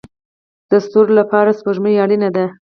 [0.69, 2.45] د ستورو لپاره سپوږمۍ اړین ده